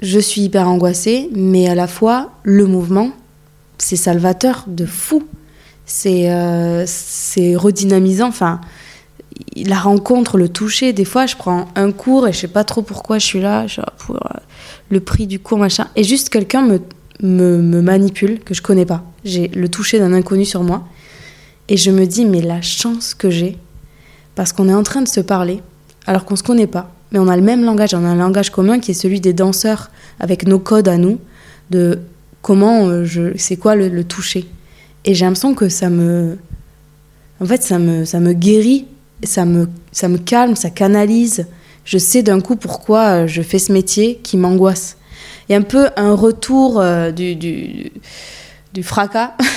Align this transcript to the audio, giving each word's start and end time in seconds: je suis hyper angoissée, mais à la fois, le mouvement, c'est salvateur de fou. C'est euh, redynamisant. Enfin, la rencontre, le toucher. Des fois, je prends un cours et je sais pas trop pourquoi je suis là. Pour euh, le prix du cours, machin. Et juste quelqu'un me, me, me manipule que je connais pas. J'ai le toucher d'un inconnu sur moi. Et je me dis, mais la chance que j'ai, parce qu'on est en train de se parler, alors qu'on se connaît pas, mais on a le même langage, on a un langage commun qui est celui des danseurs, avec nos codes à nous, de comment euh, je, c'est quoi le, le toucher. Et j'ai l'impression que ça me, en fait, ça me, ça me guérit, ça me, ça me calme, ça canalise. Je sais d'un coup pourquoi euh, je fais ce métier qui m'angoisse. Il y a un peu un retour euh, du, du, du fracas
je 0.00 0.20
suis 0.20 0.42
hyper 0.42 0.68
angoissée, 0.68 1.28
mais 1.34 1.68
à 1.68 1.74
la 1.74 1.88
fois, 1.88 2.30
le 2.44 2.66
mouvement, 2.66 3.10
c'est 3.78 3.96
salvateur 3.96 4.64
de 4.68 4.86
fou. 4.86 5.26
C'est 5.86 6.30
euh, 6.30 6.84
redynamisant. 7.56 8.28
Enfin, 8.28 8.60
la 9.56 9.78
rencontre, 9.78 10.38
le 10.38 10.48
toucher. 10.48 10.92
Des 10.92 11.04
fois, 11.04 11.26
je 11.26 11.34
prends 11.36 11.66
un 11.74 11.90
cours 11.90 12.28
et 12.28 12.32
je 12.32 12.38
sais 12.38 12.48
pas 12.48 12.64
trop 12.64 12.82
pourquoi 12.82 13.18
je 13.18 13.26
suis 13.26 13.40
là. 13.40 13.66
Pour 13.98 14.16
euh, 14.16 14.38
le 14.90 15.00
prix 15.00 15.26
du 15.26 15.40
cours, 15.40 15.58
machin. 15.58 15.88
Et 15.96 16.04
juste 16.04 16.28
quelqu'un 16.28 16.62
me, 16.62 16.80
me, 17.20 17.60
me 17.60 17.80
manipule 17.80 18.38
que 18.40 18.54
je 18.54 18.62
connais 18.62 18.86
pas. 18.86 19.02
J'ai 19.24 19.48
le 19.48 19.68
toucher 19.68 19.98
d'un 19.98 20.12
inconnu 20.12 20.44
sur 20.44 20.62
moi. 20.62 20.84
Et 21.68 21.76
je 21.76 21.90
me 21.90 22.06
dis, 22.06 22.24
mais 22.24 22.40
la 22.40 22.62
chance 22.62 23.14
que 23.14 23.30
j'ai, 23.30 23.56
parce 24.36 24.52
qu'on 24.52 24.68
est 24.68 24.74
en 24.74 24.84
train 24.84 25.02
de 25.02 25.08
se 25.08 25.20
parler, 25.20 25.60
alors 26.06 26.24
qu'on 26.24 26.36
se 26.36 26.42
connaît 26.42 26.66
pas, 26.68 26.90
mais 27.12 27.18
on 27.18 27.28
a 27.28 27.36
le 27.36 27.42
même 27.42 27.64
langage, 27.64 27.94
on 27.94 28.04
a 28.04 28.08
un 28.08 28.16
langage 28.16 28.50
commun 28.50 28.80
qui 28.80 28.90
est 28.90 28.94
celui 28.94 29.20
des 29.20 29.32
danseurs, 29.32 29.90
avec 30.20 30.46
nos 30.46 30.58
codes 30.58 30.88
à 30.88 30.98
nous, 30.98 31.18
de 31.70 32.00
comment 32.42 32.86
euh, 32.86 33.04
je, 33.04 33.36
c'est 33.36 33.56
quoi 33.56 33.74
le, 33.74 33.88
le 33.88 34.04
toucher. 34.04 34.46
Et 35.04 35.14
j'ai 35.14 35.24
l'impression 35.24 35.54
que 35.54 35.68
ça 35.68 35.90
me, 35.90 36.38
en 37.40 37.46
fait, 37.46 37.62
ça 37.62 37.78
me, 37.78 38.04
ça 38.04 38.20
me 38.20 38.32
guérit, 38.32 38.86
ça 39.22 39.44
me, 39.44 39.68
ça 39.92 40.08
me 40.08 40.18
calme, 40.18 40.56
ça 40.56 40.70
canalise. 40.70 41.46
Je 41.84 41.98
sais 41.98 42.22
d'un 42.22 42.40
coup 42.40 42.56
pourquoi 42.56 43.22
euh, 43.22 43.26
je 43.26 43.42
fais 43.42 43.58
ce 43.58 43.72
métier 43.72 44.20
qui 44.22 44.36
m'angoisse. 44.36 44.96
Il 45.48 45.52
y 45.52 45.54
a 45.54 45.58
un 45.58 45.62
peu 45.62 45.88
un 45.96 46.14
retour 46.14 46.80
euh, 46.80 47.10
du, 47.10 47.34
du, 47.36 47.90
du 48.74 48.82
fracas 48.82 49.34